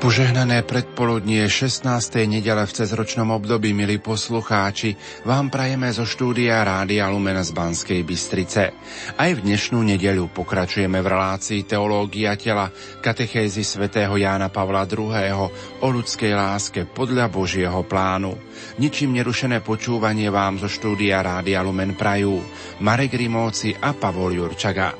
Požehnané 0.00 0.64
predpoludnie 0.64 1.44
16. 1.44 1.84
nedele 2.24 2.64
v 2.64 2.72
cezročnom 2.72 3.36
období, 3.36 3.76
milí 3.76 4.00
poslucháči, 4.00 4.96
vám 5.28 5.52
prajeme 5.52 5.92
zo 5.92 6.08
štúdia 6.08 6.64
Rádia 6.64 7.04
Lumen 7.12 7.36
z 7.44 7.52
Banskej 7.52 8.00
Bystrice. 8.00 8.72
Aj 9.20 9.28
v 9.28 9.44
dnešnú 9.44 9.84
nedeľu 9.84 10.32
pokračujeme 10.32 11.04
v 11.04 11.04
relácii 11.04 11.68
Teológia 11.68 12.32
tela 12.40 12.72
katechézy 13.04 13.60
svätého 13.60 14.16
Jána 14.16 14.48
Pavla 14.48 14.88
II. 14.88 15.12
o 15.84 15.86
ľudskej 15.92 16.32
láske 16.32 16.88
podľa 16.88 17.28
Božieho 17.28 17.84
plánu. 17.84 18.40
Ničím 18.80 19.12
nerušené 19.20 19.60
počúvanie 19.60 20.32
vám 20.32 20.56
zo 20.64 20.72
štúdia 20.72 21.20
Rádia 21.20 21.60
Lumen 21.60 21.92
prajú 21.92 22.40
Marek 22.80 23.20
Rimóci 23.20 23.76
a 23.76 23.92
Pavol 23.92 24.32
Jurčaga. 24.32 24.96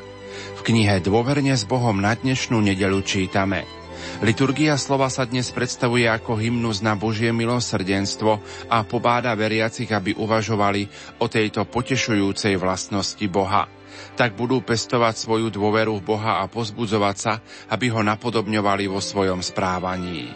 V 0.54 0.60
knihe 0.60 1.00
Dôverne 1.00 1.56
s 1.56 1.64
Bohom 1.64 1.96
na 1.96 2.12
dnešnú 2.12 2.60
nedelu 2.60 3.00
čítame– 3.00 3.64
Liturgia 4.20 4.76
slova 4.76 5.08
sa 5.08 5.24
dnes 5.24 5.48
predstavuje 5.48 6.04
ako 6.04 6.36
hymnus 6.36 6.84
na 6.84 6.92
Božie 6.92 7.32
milosrdenstvo 7.32 8.36
a 8.68 8.84
pobáda 8.84 9.32
veriacich, 9.32 9.88
aby 9.88 10.12
uvažovali 10.12 10.84
o 11.20 11.26
tejto 11.26 11.64
potešujúcej 11.64 12.60
vlastnosti 12.60 13.24
Boha. 13.32 13.64
Tak 14.16 14.36
budú 14.36 14.60
pestovať 14.60 15.14
svoju 15.16 15.48
dôveru 15.48 15.98
v 15.98 16.06
Boha 16.14 16.40
a 16.40 16.48
pozbudzovať 16.52 17.16
sa, 17.16 17.32
aby 17.72 17.88
ho 17.88 18.04
napodobňovali 18.04 18.84
vo 18.92 19.00
svojom 19.00 19.40
správaní. 19.40 20.28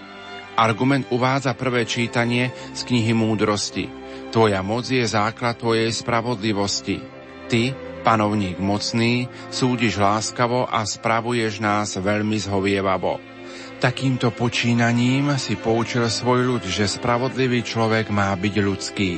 Argument 0.54 1.10
uvádza 1.10 1.50
prvé 1.58 1.82
čítanie 1.82 2.54
z 2.72 2.80
knihy 2.86 3.10
Múdrosti. 3.10 3.90
Tvoja 4.30 4.62
moc 4.62 4.86
je 4.86 5.02
základ 5.02 5.58
tvojej 5.58 5.90
spravodlivosti. 5.90 7.02
Ty, 7.50 7.74
panovník 8.06 8.62
mocný, 8.62 9.26
súdiš 9.50 9.98
láskavo 9.98 10.64
a 10.70 10.86
spravuješ 10.86 11.58
nás 11.58 11.98
veľmi 11.98 12.38
zhovievavo. 12.38 13.33
Takýmto 13.82 14.30
počínaním 14.30 15.34
si 15.36 15.58
poučil 15.58 16.06
svoj 16.06 16.46
ľud, 16.46 16.62
že 16.64 16.86
spravodlivý 16.86 17.66
človek 17.66 18.14
má 18.14 18.30
byť 18.38 18.54
ľudský. 18.62 19.12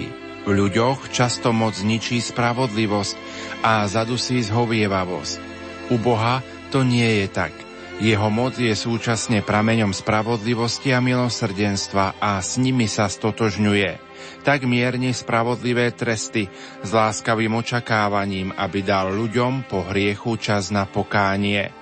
V 0.47 0.51
ľuďoch 0.55 1.11
často 1.11 1.51
moc 1.51 1.75
ničí 1.83 2.23
spravodlivosť 2.23 3.15
a 3.67 3.85
zadusí 3.91 4.41
zhovievavosť. 4.47 5.37
U 5.91 5.99
Boha 5.99 6.41
to 6.71 6.87
nie 6.87 7.23
je 7.23 7.27
tak. 7.29 7.53
Jeho 7.97 8.29
moc 8.29 8.61
je 8.61 8.77
súčasne 8.77 9.41
prameňom 9.41 9.97
spravodlivosti 9.97 10.93
a 10.93 11.01
milosrdenstva 11.01 12.21
a 12.21 12.41
s 12.45 12.61
nimi 12.61 12.85
sa 12.87 13.09
stotožňuje. 13.09 14.05
Tak 14.45 14.69
mierne 14.69 15.11
spravodlivé 15.17 15.91
tresty 15.97 16.49
s 16.85 16.89
láskavým 16.93 17.57
očakávaním, 17.57 18.53
aby 18.53 18.85
dal 18.85 19.11
ľuďom 19.17 19.69
po 19.69 19.85
hriechu 19.89 20.37
čas 20.37 20.69
na 20.69 20.85
pokánie. 20.85 21.76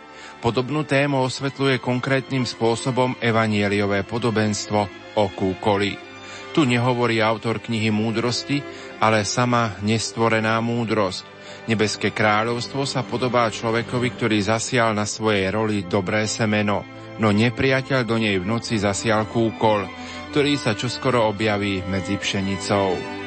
Podobnú 0.44 0.84
tému 0.84 1.25
osvetľuje 1.25 1.81
konkrétnym 1.81 2.44
spôsobom 2.44 3.16
evanieliové 3.16 4.05
podobenstvo 4.05 4.81
o 5.16 5.25
kúkoli. 5.32 5.97
Tu 6.53 6.69
nehovorí 6.69 7.25
autor 7.25 7.65
knihy 7.65 7.88
Múdrosti, 7.88 8.60
ale 9.00 9.25
sama 9.25 9.72
nestvorená 9.81 10.60
múdrosť. 10.60 11.25
Nebeské 11.65 12.12
kráľovstvo 12.12 12.84
sa 12.84 13.00
podobá 13.00 13.49
človekovi, 13.49 14.21
ktorý 14.21 14.37
zasial 14.44 14.93
na 14.93 15.09
svojej 15.09 15.49
roli 15.49 15.88
dobré 15.88 16.28
semeno, 16.28 16.84
no 17.16 17.33
nepriateľ 17.33 18.04
do 18.04 18.21
nej 18.21 18.37
v 18.37 18.44
noci 18.44 18.77
zasial 18.77 19.25
kúkol, 19.25 19.88
ktorý 20.37 20.60
sa 20.60 20.77
čoskoro 20.77 21.25
objaví 21.25 21.81
medzi 21.88 22.21
pšenicou. 22.21 23.23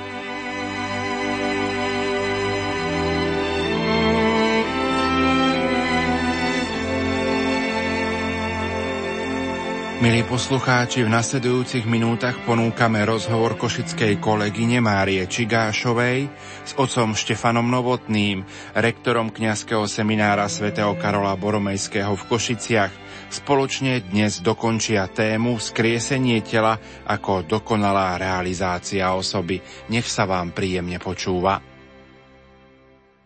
Milí 9.97 10.21
poslucháči, 10.29 11.01
v 11.01 11.09
nasledujúcich 11.09 11.89
minútach 11.89 12.37
ponúkame 12.45 13.01
rozhovor 13.01 13.57
košickej 13.57 14.21
kolegyne 14.21 14.77
Márie 14.77 15.25
Čigášovej 15.25 16.29
s 16.61 16.77
otcom 16.77 17.17
Štefanom 17.17 17.65
Novotným, 17.65 18.45
rektorom 18.77 19.33
kňazského 19.33 19.89
seminára 19.89 20.45
svätého 20.53 20.93
Karola 21.01 21.33
Boromejského 21.33 22.13
v 22.13 22.23
Košiciach. 22.29 22.93
Spoločne 23.33 24.05
dnes 24.05 24.37
dokončia 24.45 25.09
tému 25.09 25.57
Skriesenie 25.57 26.45
tela 26.45 26.77
ako 27.09 27.49
dokonalá 27.49 28.21
realizácia 28.21 29.17
osoby. 29.17 29.65
Nech 29.89 30.05
sa 30.05 30.29
vám 30.29 30.53
príjemne 30.53 31.01
počúva. 31.01 31.57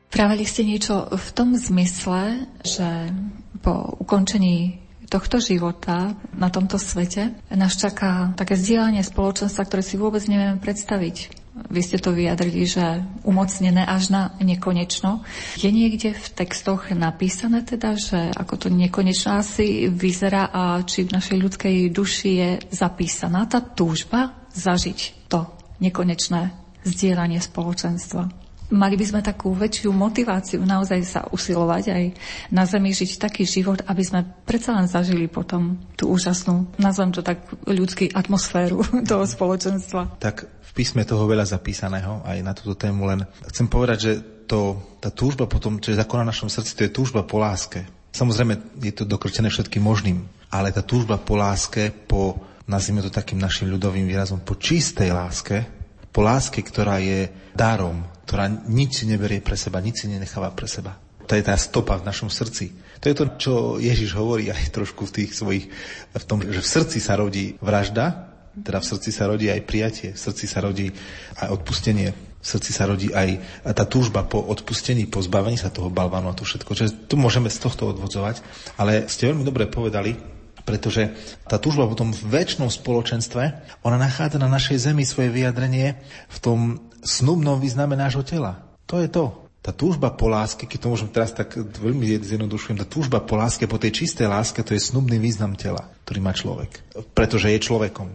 Pravili 0.07 0.47
ste 0.47 0.63
niečo 0.63 1.03
v 1.11 1.27
tom 1.35 1.51
zmysle, 1.51 2.47
že 2.63 3.11
po 3.59 3.99
ukončení 3.99 4.88
tohto 5.11 5.44
života 5.44 6.16
na 6.31 6.47
tomto 6.47 6.79
svete 6.79 7.35
nás 7.51 7.75
čaká 7.75 8.31
také 8.39 8.55
zdieľanie 8.55 9.03
spoločenstva, 9.03 9.67
ktoré 9.67 9.83
si 9.83 9.99
vôbec 9.99 10.23
nevieme 10.31 10.55
predstaviť. 10.63 11.44
Vy 11.51 11.83
ste 11.83 11.99
to 11.99 12.16
vyjadrili, 12.16 12.63
že 12.63 13.03
umocnené 13.27 13.83
až 13.83 14.07
na 14.07 14.23
nekonečno. 14.39 15.19
Je 15.59 15.67
niekde 15.67 16.16
v 16.16 16.27
textoch 16.31 16.88
napísané 16.95 17.67
teda, 17.67 18.00
že 18.00 18.31
ako 18.31 18.55
to 18.55 18.67
nekonečno 18.71 19.44
asi 19.44 19.91
vyzerá 19.91 20.47
a 20.47 20.79
či 20.88 21.03
v 21.03 21.11
našej 21.11 21.38
ľudskej 21.44 21.75
duši 21.91 22.31
je 22.31 22.50
zapísaná 22.71 23.51
tá 23.51 23.59
túžba 23.59 24.47
zažiť 24.55 25.27
to 25.27 25.44
nekonečné 25.83 26.55
zdieľanie 26.88 27.44
spoločenstva? 27.44 28.41
Mali 28.71 28.95
by 28.95 29.05
sme 29.05 29.21
takú 29.21 29.51
väčšiu 29.51 29.91
motiváciu 29.91 30.63
naozaj 30.63 30.99
sa 31.03 31.21
usilovať 31.29 31.83
aj 31.91 32.03
na 32.49 32.63
Zemi 32.63 32.95
žiť 32.95 33.19
taký 33.19 33.43
život, 33.43 33.83
aby 33.85 34.01
sme 34.01 34.25
predsa 34.47 34.73
len 34.73 34.87
zažili 34.87 35.27
potom 35.27 35.77
tú 35.99 36.09
úžasnú, 36.09 36.71
nazvem 36.79 37.11
to 37.11 37.21
tak 37.21 37.43
ľudský 37.67 38.09
atmosféru 38.15 38.81
toho 39.11 39.27
spoločenstva. 39.27 40.17
Tak 40.17 40.47
v 40.47 40.71
písme 40.71 41.03
toho 41.03 41.27
veľa 41.27 41.43
zapísaného 41.43 42.23
aj 42.23 42.37
na 42.39 42.55
túto 42.55 42.79
tému, 42.79 43.03
len 43.03 43.27
chcem 43.51 43.67
povedať, 43.67 43.97
že 43.99 44.11
to, 44.47 44.79
tá 45.03 45.11
túžba 45.11 45.47
potom, 45.47 45.79
čo 45.83 45.91
je 45.91 45.99
zákon 45.99 46.23
na 46.23 46.31
našom 46.31 46.47
srdci, 46.47 46.75
to 46.75 46.83
je 46.88 46.95
túžba 46.95 47.27
po 47.27 47.39
láske. 47.39 47.83
Samozrejme, 48.11 48.79
je 48.83 48.91
to 48.91 49.07
dokrčené 49.07 49.47
všetkým 49.47 49.83
možným, 49.83 50.23
ale 50.51 50.75
tá 50.75 50.83
túžba 50.83 51.15
po 51.15 51.39
láske, 51.39 51.91
po, 51.91 52.39
nazvime 52.67 52.99
to 52.99 53.11
takým 53.11 53.39
našim 53.39 53.71
ľudovým 53.71 54.03
výrazom, 54.03 54.43
po 54.43 54.59
čistej 54.59 55.15
láske, 55.15 55.81
po 56.11 56.19
láske, 56.23 56.59
ktorá 56.59 56.99
je 56.99 57.31
darom, 57.55 58.03
ktorá 58.27 58.47
nič 58.47 59.03
si 59.03 59.05
neberie 59.07 59.44
pre 59.44 59.55
seba, 59.55 59.83
nič 59.83 60.03
si 60.03 60.07
nenecháva 60.07 60.51
pre 60.51 60.67
seba. 60.67 60.95
To 61.27 61.39
je 61.39 61.47
tá 61.47 61.55
stopa 61.55 61.95
v 61.95 62.07
našom 62.07 62.27
srdci. 62.27 62.75
To 63.01 63.05
je 63.07 63.16
to, 63.16 63.25
čo 63.39 63.53
Ježiš 63.79 64.13
hovorí 64.19 64.51
aj 64.51 64.75
trošku 64.75 65.07
v 65.07 65.16
tých 65.23 65.31
svojich, 65.31 65.66
v 66.11 66.25
tom, 66.27 66.44
že 66.44 66.59
v 66.59 66.67
srdci 66.67 67.00
sa 67.00 67.15
rodí 67.15 67.56
vražda, 67.63 68.31
teda 68.51 68.83
v 68.83 68.89
srdci 68.91 69.09
sa 69.15 69.31
rodí 69.31 69.47
aj 69.47 69.63
prijatie, 69.63 70.09
v 70.12 70.19
srdci 70.19 70.45
sa 70.45 70.59
rodí 70.59 70.91
aj 71.39 71.47
odpustenie, 71.56 72.12
v 72.12 72.45
srdci 72.45 72.71
sa 72.75 72.83
rodí 72.83 73.07
aj 73.15 73.39
tá 73.71 73.88
túžba 73.88 74.27
po 74.27 74.44
odpustení, 74.44 75.07
po 75.07 75.24
zbavení 75.24 75.56
sa 75.56 75.71
toho 75.71 75.88
balvánu 75.88 76.27
a 76.27 76.36
to 76.36 76.44
všetko. 76.44 76.75
Čiže 76.75 77.07
tu 77.07 77.15
môžeme 77.15 77.47
z 77.47 77.63
tohto 77.63 77.88
odvodzovať, 77.95 78.44
ale 78.75 79.07
ste 79.07 79.31
veľmi 79.31 79.47
dobre 79.47 79.71
povedali, 79.71 80.40
pretože 80.63 81.12
tá 81.50 81.58
túžba 81.58 81.90
potom 81.90 82.13
v 82.13 82.22
väčšnom 82.22 82.69
spoločenstve, 82.69 83.44
ona 83.86 83.98
nachádza 83.98 84.38
na 84.38 84.50
našej 84.50 84.92
zemi 84.92 85.04
svoje 85.04 85.34
vyjadrenie 85.34 85.98
v 86.30 86.38
tom 86.42 86.60
snubnom 87.02 87.58
význame 87.58 87.98
nášho 87.98 88.22
tela. 88.22 88.62
To 88.86 89.02
je 89.02 89.10
to. 89.10 89.42
Tá 89.62 89.69
túžba 89.69 90.10
po 90.10 90.25
láske, 90.25 90.66
keď 90.66 90.80
to 90.81 90.88
môžem 90.90 91.10
teraz 91.13 91.38
tak 91.38 91.54
veľmi 91.54 92.18
zjednodušujem, 92.18 92.81
tá 92.81 92.88
túžba 92.90 93.22
po 93.22 93.38
láske, 93.38 93.69
po 93.69 93.78
tej 93.78 93.94
čistej 93.94 94.25
láske, 94.25 94.66
to 94.66 94.74
je 94.74 94.81
snubný 94.81 95.22
význam 95.22 95.54
tela, 95.54 95.86
ktorý 96.02 96.18
má 96.18 96.34
človek. 96.34 96.81
Pretože 97.13 97.54
je 97.54 97.62
človekom. 97.62 98.10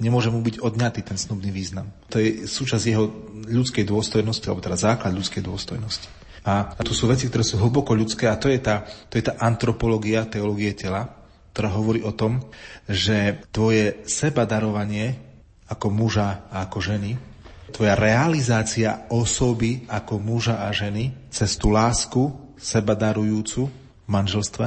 Nemôže 0.00 0.32
mu 0.32 0.40
byť 0.40 0.64
odňatý 0.64 1.04
ten 1.04 1.20
snubný 1.20 1.52
význam. 1.52 1.92
To 2.08 2.16
je 2.16 2.48
súčasť 2.48 2.84
jeho 2.88 3.04
ľudskej 3.52 3.84
dôstojnosti, 3.84 4.46
alebo 4.48 4.64
teda 4.64 4.80
základ 4.80 5.12
ľudskej 5.12 5.44
dôstojnosti. 5.44 6.08
A, 6.48 6.72
tu 6.80 6.96
sú 6.96 7.04
veci, 7.04 7.28
ktoré 7.28 7.44
sú 7.44 7.60
hlboko 7.60 7.92
ľudské 7.92 8.24
a 8.24 8.40
to 8.40 8.48
je 8.48 8.56
tá, 8.56 8.88
to 9.12 9.20
je 9.20 9.28
tá 9.28 9.36
antropológia 9.44 10.24
teológie 10.24 10.72
tela, 10.72 11.17
ktorá 11.58 11.74
hovorí 11.74 12.06
o 12.06 12.14
tom, 12.14 12.38
že 12.86 13.42
tvoje 13.50 14.06
sebadarovanie 14.06 15.18
ako 15.66 15.90
muža 15.90 16.46
a 16.54 16.62
ako 16.62 16.78
ženy 16.78 17.18
tvoja 17.72 17.94
realizácia 17.94 19.08
osoby 19.12 19.84
ako 19.88 20.20
muža 20.20 20.64
a 20.64 20.72
ženy 20.72 21.28
cez 21.28 21.56
tú 21.60 21.68
lásku 21.68 22.32
seba 22.56 22.96
darujúcu 22.96 23.68
v 23.68 24.08
manželstve. 24.08 24.66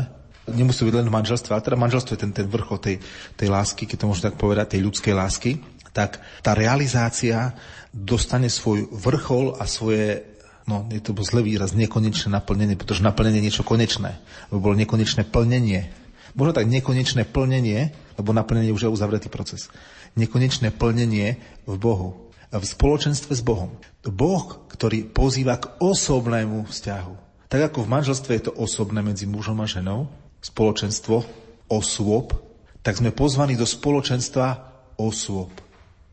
Nemusí 0.52 0.86
byť 0.86 0.96
len 1.02 1.08
v 1.10 1.16
manželstve, 1.16 1.52
ale 1.54 1.66
teda 1.66 1.78
manželstvo 1.80 2.14
je 2.18 2.22
ten, 2.22 2.34
ten 2.34 2.48
vrchol 2.50 2.78
tej, 2.82 2.96
tej 3.38 3.48
lásky, 3.50 3.86
keď 3.86 3.98
to 4.04 4.10
môžem 4.10 4.26
tak 4.30 4.38
povedať, 4.38 4.78
tej 4.78 4.86
ľudskej 4.86 5.14
lásky. 5.16 5.52
Tak 5.92 6.24
tá 6.44 6.52
realizácia 6.56 7.52
dostane 7.92 8.48
svoj 8.48 8.88
vrchol 8.92 9.60
a 9.60 9.68
svoje 9.68 10.24
no, 10.66 10.88
je 10.88 11.02
to 11.04 11.12
bol 11.12 11.26
výraz, 11.44 11.76
nekonečné 11.76 12.32
naplnenie, 12.32 12.80
pretože 12.80 13.04
naplnenie 13.04 13.44
je 13.44 13.48
niečo 13.52 13.68
konečné. 13.68 14.18
Lebo 14.50 14.72
bolo 14.72 14.76
nekonečné 14.80 15.28
plnenie. 15.28 16.01
Možno 16.34 16.56
tak 16.56 16.72
nekonečné 16.72 17.28
plnenie, 17.28 17.92
lebo 18.16 18.32
naplnenie 18.32 18.72
už 18.72 18.88
je 18.88 18.94
uzavretý 18.94 19.28
proces. 19.28 19.68
Nekonečné 20.16 20.72
plnenie 20.72 21.40
v 21.68 21.76
Bohu 21.76 22.32
v 22.52 22.66
spoločenstve 22.68 23.32
s 23.32 23.40
Bohom. 23.40 23.72
Boh, 24.04 24.68
ktorý 24.68 25.08
pozýva 25.08 25.56
k 25.56 25.72
osobnému 25.80 26.68
vzťahu. 26.68 27.48
Tak 27.48 27.72
ako 27.72 27.88
v 27.88 27.92
manželstve 27.92 28.32
je 28.36 28.44
to 28.52 28.56
osobné 28.60 29.00
medzi 29.00 29.24
mužom 29.24 29.60
a 29.64 29.68
ženou, 29.68 30.12
spoločenstvo 30.44 31.24
osôb, 31.72 32.36
tak 32.84 33.00
sme 33.00 33.16
pozvaní 33.16 33.56
do 33.56 33.64
spoločenstva 33.64 34.68
osôb, 35.00 35.52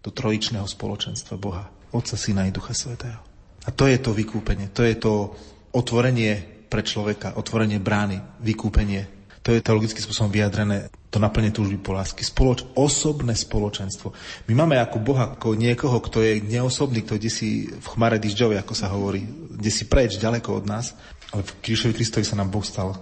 do 0.02 0.10
trojičného 0.14 0.66
spoločenstva 0.66 1.34
Boha, 1.40 1.66
Otca, 1.90 2.14
Syna 2.14 2.46
i 2.46 2.54
Ducha 2.54 2.74
Svetého. 2.76 3.18
A 3.66 3.74
to 3.74 3.90
je 3.90 3.98
to 3.98 4.14
vykúpenie, 4.14 4.70
to 4.70 4.86
je 4.86 4.94
to 4.94 5.34
otvorenie 5.74 6.38
pre 6.70 6.86
človeka, 6.86 7.34
otvorenie 7.34 7.82
brány, 7.82 8.20
vykúpenie. 8.44 9.17
To 9.48 9.56
je 9.56 9.64
teologickým 9.64 10.04
spôsobom 10.04 10.28
vyjadrené, 10.28 10.92
to 11.08 11.16
naplne 11.16 11.48
túžby 11.48 11.80
po 11.80 11.96
lásky. 11.96 12.20
Spoloč, 12.20 12.68
osobné 12.76 13.32
spoločenstvo. 13.32 14.12
My 14.44 14.52
máme 14.52 14.76
ako 14.76 15.00
Boha, 15.00 15.32
ako 15.32 15.56
niekoho, 15.56 16.04
kto 16.04 16.20
je 16.20 16.44
neosobný, 16.44 17.00
kto 17.00 17.16
je 17.16 17.32
si 17.32 17.48
v 17.64 17.86
chmare 17.88 18.20
dižďovi, 18.20 18.60
ako 18.60 18.76
sa 18.76 18.92
hovorí, 18.92 19.24
kde 19.56 19.72
si 19.72 19.88
preč, 19.88 20.20
ďaleko 20.20 20.52
od 20.52 20.68
nás. 20.68 20.92
Ale 21.32 21.48
v 21.48 21.64
Kríšovi 21.64 21.96
Kristovi 21.96 22.28
sa 22.28 22.36
nám 22.36 22.52
Boh 22.52 22.60
stal 22.60 22.92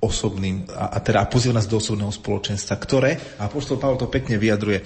osobným 0.00 0.64
a, 0.72 0.96
a 0.96 0.98
teda 1.04 1.28
pozýva 1.28 1.60
nás 1.60 1.68
do 1.68 1.76
osobného 1.76 2.08
spoločenstva, 2.08 2.80
ktoré, 2.80 3.20
a 3.36 3.52
apostol 3.52 3.76
Pavel 3.76 4.00
to 4.00 4.08
pekne 4.08 4.40
vyjadruje, 4.40 4.80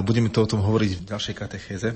budeme 0.00 0.32
to 0.32 0.48
o 0.48 0.50
tom 0.50 0.64
hovoriť 0.64 0.90
v 0.96 1.06
ďalšej 1.12 1.34
katechéze, 1.36 1.88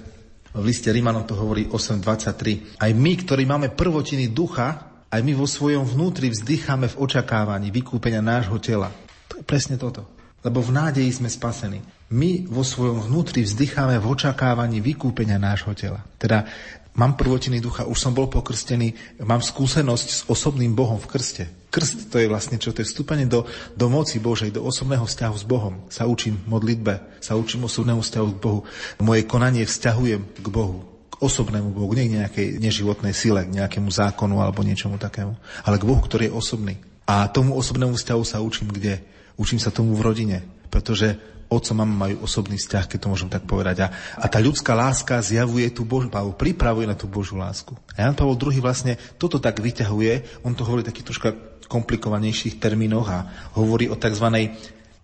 v 0.52 0.64
liste 0.69 0.93
Rimanom 0.93 1.25
to 1.25 1.32
hovorí 1.32 1.72
8.23. 1.72 2.76
Aj 2.76 2.93
my, 2.93 3.12
ktorí 3.16 3.49
máme 3.49 3.72
prvotiny 3.72 4.28
ducha, 4.28 4.91
aj 5.12 5.20
my 5.20 5.32
vo 5.37 5.44
svojom 5.44 5.85
vnútri 5.85 6.32
vzdycháme 6.32 6.88
v 6.88 6.99
očakávaní 7.05 7.69
vykúpenia 7.69 8.25
nášho 8.25 8.56
tela. 8.56 8.88
To 9.29 9.37
je 9.37 9.44
presne 9.44 9.76
toto. 9.76 10.09
Lebo 10.41 10.64
v 10.64 10.75
nádeji 10.75 11.23
sme 11.23 11.29
spasení. 11.29 11.85
My 12.11 12.49
vo 12.49 12.64
svojom 12.64 13.05
vnútri 13.06 13.44
vzdycháme 13.44 14.00
v 14.00 14.09
očakávaní 14.09 14.81
vykúpenia 14.81 15.37
nášho 15.37 15.76
tela. 15.76 16.03
Teda 16.17 16.49
mám 16.97 17.14
prvotiny 17.14 17.61
ducha, 17.61 17.87
už 17.87 17.94
som 17.94 18.17
bol 18.17 18.26
pokrstený, 18.26 19.20
mám 19.23 19.44
skúsenosť 19.44 20.09
s 20.09 20.20
osobným 20.26 20.73
Bohom 20.75 20.99
v 20.99 21.09
krste. 21.12 21.44
Krst 21.73 22.12
to 22.12 22.20
je 22.20 22.29
vlastne 22.29 22.61
čo? 22.61 22.73
To 22.73 22.85
je 22.85 22.88
vstúpenie 22.88 23.25
do, 23.25 23.49
do 23.76 23.87
moci 23.88 24.20
Božej, 24.20 24.53
do 24.53 24.61
osobného 24.61 25.09
vzťahu 25.09 25.37
s 25.41 25.44
Bohom. 25.49 25.88
Sa 25.88 26.05
učím 26.05 26.37
modlitbe, 26.44 27.20
sa 27.23 27.32
učím 27.38 27.64
osobnému 27.64 28.05
vzťahu 28.05 28.29
k 28.37 28.43
Bohu. 28.43 28.61
Moje 29.00 29.25
konanie 29.25 29.64
vzťahujem 29.64 30.43
k 30.43 30.47
Bohu, 30.53 30.91
osobnému 31.22 31.70
Bohu, 31.70 31.94
nie 31.94 32.10
k 32.10 32.19
nejakej 32.19 32.46
neživotnej 32.58 33.14
sile, 33.14 33.46
k 33.46 33.54
nejakému 33.62 33.88
zákonu 33.88 34.42
alebo 34.42 34.66
niečomu 34.66 34.98
takému, 34.98 35.38
ale 35.62 35.78
k 35.78 35.86
Bohu, 35.86 36.02
ktorý 36.02 36.28
je 36.28 36.34
osobný. 36.34 36.74
A 37.06 37.30
tomu 37.30 37.54
osobnému 37.54 37.94
vzťahu 37.94 38.22
sa 38.26 38.42
učím 38.42 38.74
kde? 38.74 38.98
Učím 39.38 39.62
sa 39.62 39.70
tomu 39.70 39.94
v 39.94 40.04
rodine, 40.04 40.38
pretože 40.69 41.16
otco, 41.52 41.72
mama 41.76 42.08
majú 42.08 42.24
osobný 42.24 42.56
vzťah, 42.56 42.84
keď 42.88 42.98
to 42.98 43.10
môžem 43.12 43.28
tak 43.28 43.44
povedať. 43.44 43.84
A, 43.84 43.88
a 44.16 44.26
tá 44.26 44.40
ľudská 44.40 44.72
láska 44.72 45.20
zjavuje 45.20 45.69
tú 45.69 45.84
Božiu, 45.84 46.08
alebo 46.12 46.32
pripravuje 46.32 46.88
na 46.88 46.96
tú 46.96 47.04
Božiu 47.04 47.36
lásku. 47.36 47.76
A 47.92 48.08
Jan 48.08 48.16
Pavel 48.16 48.40
II 48.40 48.64
vlastne 48.64 48.96
toto 49.20 49.36
tak 49.36 49.60
vyťahuje, 49.60 50.44
on 50.48 50.56
to 50.56 50.64
hovorí 50.64 50.80
taký 50.80 51.04
troška 51.04 51.36
komplikovanejších 51.68 52.60
termínoch 52.60 53.08
a 53.08 53.20
hovorí 53.56 53.88
o 53.88 53.96
tzv. 53.96 54.28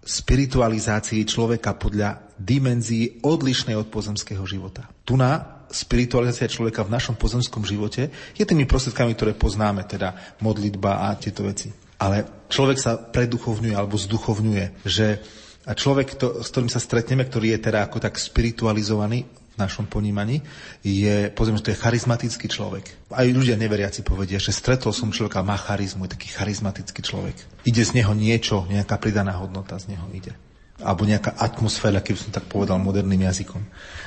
spiritualizácii 0.05 1.25
človeka 1.29 1.77
podľa 1.77 2.37
dimenzií 2.41 3.21
odlišnej 3.25 3.77
od 3.77 3.89
pozemského 3.93 4.45
života. 4.49 4.89
Tu 5.05 5.17
na 5.17 5.58
spiritualizácia 5.69 6.49
človeka 6.49 6.85
v 6.85 6.95
našom 6.95 7.17
pozemskom 7.17 7.65
živote 7.65 8.09
je 8.35 8.45
tými 8.45 8.65
prostriedkami, 8.65 9.13
ktoré 9.15 9.33
poznáme, 9.37 9.85
teda 9.85 10.37
modlitba 10.41 11.09
a 11.09 11.17
tieto 11.17 11.45
veci. 11.45 11.73
Ale 11.99 12.47
človek 12.49 12.79
sa 12.79 12.97
preduchovňuje 12.97 13.75
alebo 13.75 13.99
zduchovňuje, 13.99 14.87
že 14.87 15.21
a 15.69 15.77
človek, 15.77 16.17
to, 16.17 16.41
s 16.41 16.49
ktorým 16.49 16.73
sa 16.73 16.81
stretneme, 16.81 17.29
ktorý 17.29 17.53
je 17.53 17.69
teda 17.69 17.85
ako 17.85 18.01
tak 18.01 18.17
spiritualizovaný 18.17 19.29
v 19.29 19.57
našom 19.61 19.85
ponímaní, 19.85 20.41
je, 20.81 21.29
povedzme, 21.29 21.61
že 21.61 21.65
to 21.69 21.73
je 21.77 21.83
charizmatický 21.85 22.49
človek. 22.49 22.89
Aj 23.13 23.29
ľudia 23.29 23.59
neveriaci 23.61 24.01
povedia, 24.01 24.41
že 24.41 24.55
stretol 24.55 24.97
som 24.97 25.13
človeka, 25.13 25.45
má 25.45 25.61
charizmu, 25.61 26.09
je 26.09 26.15
taký 26.17 26.33
charizmatický 26.33 27.05
človek. 27.05 27.37
Ide 27.69 27.85
z 27.85 28.01
neho 28.01 28.17
niečo, 28.17 28.65
nejaká 28.65 28.97
pridaná 28.97 29.37
hodnota 29.37 29.77
z 29.77 29.93
neho 29.93 30.09
ide 30.17 30.33
alebo 30.79 31.03
nejaká 31.03 31.35
atmosféra, 31.35 31.99
keby 31.99 32.19
som 32.19 32.31
tak 32.31 32.47
povedal 32.47 32.79
moderným 32.79 33.27
jazykom. 33.27 33.63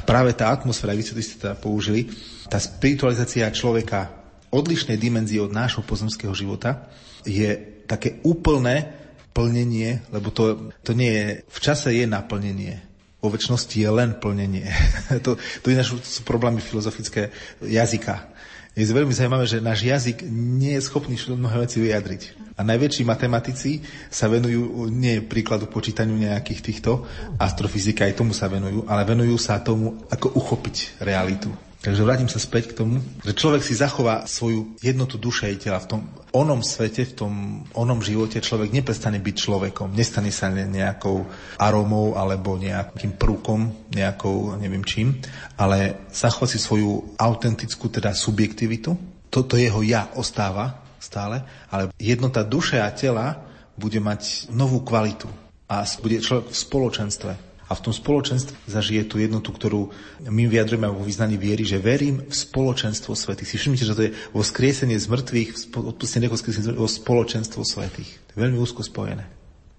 Práve 0.07 0.31
tá 0.31 0.55
atmosféra, 0.55 0.95
vy 0.95 1.03
ste 1.03 1.35
teda 1.39 1.55
použili, 1.59 2.07
tá 2.47 2.55
spiritualizácia 2.59 3.47
človeka 3.51 4.11
odlišnej 4.51 4.99
dimenzie 4.99 5.39
od 5.39 5.51
nášho 5.51 5.83
pozemského 5.83 6.31
života 6.35 6.91
je 7.27 7.83
také 7.87 8.23
úplné 8.23 8.91
plnenie, 9.31 10.03
lebo 10.11 10.31
to, 10.31 10.71
to 10.83 10.91
nie 10.91 11.11
je, 11.11 11.27
v 11.47 11.59
čase 11.59 11.91
je 11.91 12.07
naplnenie. 12.07 12.79
Vo 13.21 13.29
väčšnosti 13.29 13.77
je 13.77 13.89
len 13.91 14.17
plnenie. 14.17 14.65
to, 15.25 15.37
to 15.37 15.67
ináč 15.69 15.93
sú 15.93 16.25
problémy 16.25 16.59
filozofické 16.59 17.29
jazyka. 17.61 18.30
Je 18.71 18.87
veľmi 18.87 19.11
zaujímavé, 19.11 19.43
že 19.43 19.59
náš 19.59 19.83
jazyk 19.83 20.23
nie 20.31 20.79
je 20.79 20.85
schopný 20.87 21.19
mnohé 21.35 21.67
veci 21.67 21.83
vyjadriť. 21.83 22.55
A 22.55 22.63
najväčší 22.63 23.03
matematici 23.03 23.83
sa 24.07 24.31
venujú 24.31 24.87
nie 24.87 25.19
príkladu 25.19 25.67
počítaniu 25.67 26.15
nejakých 26.15 26.61
týchto, 26.63 27.03
astrofyzika 27.35 28.07
aj 28.07 28.15
tomu 28.15 28.31
sa 28.31 28.47
venujú, 28.47 28.87
ale 28.87 29.03
venujú 29.03 29.35
sa 29.35 29.59
tomu, 29.59 29.99
ako 30.07 30.39
uchopiť 30.39 31.03
realitu. 31.03 31.51
Takže 31.81 32.05
vrátim 32.05 32.29
sa 32.29 32.37
späť 32.37 32.71
k 32.71 32.77
tomu, 32.77 33.01
že 33.25 33.33
človek 33.33 33.65
si 33.65 33.73
zachová 33.73 34.29
svoju 34.29 34.77
jednotu 34.85 35.17
duše 35.17 35.49
i 35.49 35.57
tela. 35.57 35.81
V 35.81 35.97
tom 35.97 36.01
onom 36.29 36.61
svete, 36.61 37.09
v 37.09 37.13
tom 37.17 37.33
onom 37.73 38.05
živote 38.05 38.37
človek 38.37 38.69
neprestane 38.69 39.17
byť 39.17 39.35
človekom. 39.35 39.89
Nestane 39.97 40.29
sa 40.29 40.53
nejakou 40.53 41.25
aromou 41.57 42.13
alebo 42.13 42.53
nejakým 42.61 43.17
prúkom, 43.17 43.89
nejakou 43.89 44.61
neviem 44.61 44.85
čím, 44.85 45.17
ale 45.57 46.05
zachová 46.13 46.45
si 46.45 46.61
svoju 46.61 47.17
autentickú 47.17 47.89
teda 47.89 48.13
subjektivitu. 48.13 48.93
Toto 49.33 49.57
jeho 49.57 49.81
ja 49.81 50.13
ostáva 50.13 50.85
stále, 51.01 51.41
ale 51.73 51.89
jednota 51.97 52.45
duše 52.45 52.77
a 52.77 52.93
tela 52.93 53.41
bude 53.73 53.97
mať 53.97 54.53
novú 54.53 54.85
kvalitu 54.85 55.25
a 55.65 55.81
bude 55.97 56.21
človek 56.21 56.45
v 56.45 56.61
spoločenstve 56.61 57.50
a 57.71 57.77
v 57.79 57.87
tom 57.87 57.95
spoločenstve 57.95 58.67
zažije 58.67 59.07
tú 59.07 59.15
jednotu, 59.15 59.55
ktorú 59.55 59.87
my 60.27 60.43
vyjadrujeme 60.51 60.91
vo 60.91 61.07
význaní 61.07 61.39
viery, 61.39 61.63
že 61.63 61.79
verím 61.79 62.19
v 62.27 62.35
spoločenstvo 62.35 63.15
svetých. 63.15 63.47
Si 63.47 63.55
všimnite, 63.55 63.87
že 63.87 63.95
to 63.95 64.05
je 64.11 64.15
vo 64.35 64.43
skriesenie 64.43 64.99
z 64.99 65.07
mŕtvych, 65.07 65.71
odpustenie 65.79 66.27
vo 66.75 66.87
spoločenstvo 66.91 67.63
svetých. 67.63 68.11
To 68.27 68.31
je 68.35 68.43
veľmi 68.43 68.59
úzko 68.59 68.83
spojené. 68.83 69.23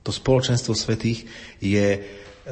To 0.08 0.10
spoločenstvo 0.10 0.72
svetých 0.72 1.28
je 1.60 2.00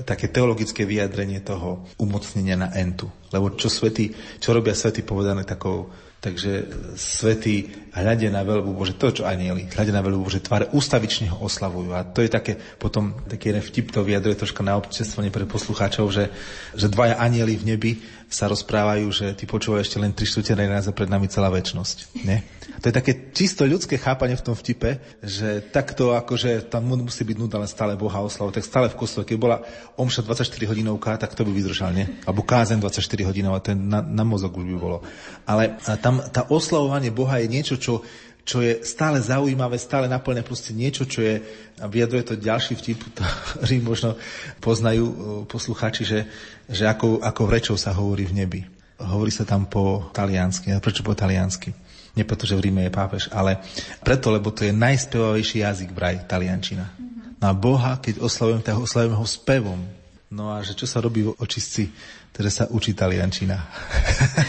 také 0.04 0.28
teologické 0.28 0.84
vyjadrenie 0.84 1.40
toho 1.40 1.88
umocnenia 1.96 2.60
na 2.60 2.68
entu. 2.76 3.08
Lebo 3.32 3.56
čo 3.56 3.72
svety, 3.72 4.12
čo 4.44 4.52
robia 4.52 4.76
svety 4.76 5.02
povedané 5.02 5.48
takou 5.48 5.88
Takže 6.20 6.68
svety 7.00 7.88
hľadia 7.96 8.28
na 8.28 8.44
veľbu 8.44 8.76
Bože, 8.76 8.92
to 9.00 9.08
čo 9.08 9.24
anieli, 9.24 9.64
hľadia 9.72 9.96
na 9.96 10.04
veľbu 10.04 10.28
Bože, 10.28 10.44
tváre 10.44 10.68
ústavične 10.68 11.32
ho 11.32 11.48
oslavujú. 11.48 11.96
A 11.96 12.04
to 12.04 12.20
je 12.20 12.28
také, 12.28 12.60
potom 12.76 13.16
taký 13.24 13.56
jeden 13.56 13.64
vtip 13.64 13.88
to 13.88 14.04
vyjadruje 14.04 14.36
troška 14.36 14.60
na 14.60 14.76
občerstvenie 14.76 15.32
pre 15.32 15.48
poslucháčov, 15.48 16.12
že, 16.12 16.28
že 16.76 16.92
dvaja 16.92 17.16
anieli 17.16 17.56
v 17.56 17.64
nebi 17.72 17.92
sa 18.30 18.46
rozprávajú, 18.46 19.10
že 19.10 19.26
ty 19.34 19.42
počúvajú 19.42 19.82
ešte 19.82 19.98
len 19.98 20.14
3 20.14 20.22
štvrte 20.22 20.54
a 20.54 20.94
pred 20.94 21.10
nami 21.10 21.26
celá 21.26 21.50
väčnosť. 21.50 22.14
Nie? 22.22 22.46
To 22.78 22.86
je 22.86 22.94
také 22.94 23.12
čisto 23.34 23.66
ľudské 23.66 23.98
chápanie 23.98 24.38
v 24.38 24.46
tom 24.46 24.54
vtipe, 24.54 25.02
že 25.20 25.58
takto 25.74 26.14
akože 26.14 26.70
tam 26.70 26.86
musí 26.86 27.26
byť 27.26 27.36
nuda 27.36 27.58
len 27.58 27.66
stále 27.66 27.98
Boha 27.98 28.22
oslavu, 28.22 28.54
tak 28.54 28.62
stále 28.62 28.86
v 28.86 28.96
kostole, 28.96 29.26
keď 29.26 29.36
bola 29.36 29.56
omša 29.98 30.22
24 30.22 30.46
hodinovka, 30.70 31.18
tak 31.18 31.34
to 31.34 31.42
by 31.42 31.50
vydržal, 31.50 31.90
nie? 31.90 32.06
Alebo 32.22 32.46
kázen 32.46 32.78
24 32.78 33.02
hodinová, 33.26 33.58
ten 33.58 33.76
na, 33.76 33.98
na 33.98 34.22
mozog 34.22 34.54
už 34.54 34.64
by 34.64 34.76
bolo. 34.78 35.02
Ale 35.44 35.76
tam 35.98 36.22
tá 36.30 36.46
oslavovanie 36.46 37.10
Boha 37.10 37.42
je 37.42 37.50
niečo, 37.50 37.74
čo 37.76 38.06
čo 38.50 38.58
je 38.66 38.82
stále 38.82 39.22
zaujímavé, 39.22 39.78
stále 39.78 40.10
naplňa 40.10 40.42
proste 40.42 40.74
niečo, 40.74 41.06
čo 41.06 41.22
je, 41.22 41.38
a 41.78 41.86
vyjadruje 41.86 42.34
to 42.34 42.34
ďalší 42.34 42.74
vtip, 42.74 42.98
ktorý 43.14 43.78
možno 43.78 44.18
poznajú 44.58 45.06
uh, 45.06 45.14
posluchači, 45.46 46.02
že, 46.02 46.26
že 46.66 46.90
ako, 46.90 47.22
ako 47.22 47.42
rečou 47.46 47.76
sa 47.78 47.94
hovorí 47.94 48.26
v 48.26 48.42
nebi. 48.42 48.60
Hovorí 48.98 49.30
sa 49.30 49.46
tam 49.46 49.70
po 49.70 50.10
taliansky. 50.10 50.74
A 50.74 50.82
prečo 50.82 51.06
po 51.06 51.14
taliansky? 51.14 51.70
Nie 52.18 52.26
preto, 52.26 52.42
že 52.42 52.58
v 52.58 52.66
Ríme 52.66 52.90
je 52.90 52.92
pápež, 52.92 53.30
ale 53.30 53.62
preto, 54.02 54.34
lebo 54.34 54.50
to 54.50 54.66
je 54.66 54.74
najspevavejší 54.74 55.62
jazyk 55.62 55.94
vraj, 55.94 56.26
taliančina. 56.26 56.90
No 57.38 57.44
a 57.46 57.54
Boha, 57.54 58.02
keď 58.02 58.18
oslavujem, 58.18 58.66
tak 58.66 58.82
oslavujem 58.82 59.14
ho 59.14 59.26
spevom. 59.30 59.80
No 60.26 60.50
a 60.50 60.58
že 60.66 60.74
čo 60.74 60.90
sa 60.90 60.98
robí 60.98 61.22
v 61.22 61.38
očistci, 61.38 61.86
teda 62.34 62.50
sa 62.50 62.64
učí 62.66 62.98
taliančina. 62.98 63.56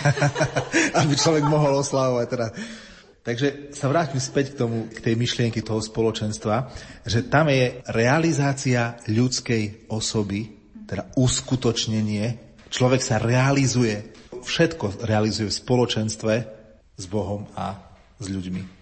Aby 0.99 1.13
človek 1.13 1.45
mohol 1.45 1.79
oslavovať. 1.79 2.27
Teda 2.27 2.47
Takže 3.21 3.69
sa 3.77 3.85
vrátim 3.85 4.17
späť 4.17 4.57
k 4.57 4.65
tomu, 4.65 4.89
k 4.89 4.97
tej 4.97 5.13
myšlienky 5.13 5.61
toho 5.61 5.77
spoločenstva, 5.77 6.73
že 7.05 7.29
tam 7.29 7.53
je 7.53 7.77
realizácia 7.93 8.97
ľudskej 9.05 9.93
osoby, 9.93 10.49
teda 10.89 11.13
uskutočnenie. 11.13 12.57
Človek 12.73 13.01
sa 13.05 13.21
realizuje, 13.21 14.17
všetko 14.41 15.05
realizuje 15.05 15.53
v 15.53 15.59
spoločenstve 15.61 16.33
s 16.97 17.05
Bohom 17.05 17.45
a 17.53 17.77
s 18.17 18.25
ľuďmi. 18.25 18.81